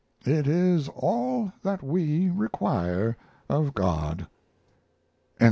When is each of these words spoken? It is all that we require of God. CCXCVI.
It 0.25 0.47
is 0.47 0.87
all 0.95 1.53
that 1.61 1.83
we 1.83 2.31
require 2.31 3.15
of 3.47 3.75
God. 3.75 4.25
CCXCVI. 5.37 5.39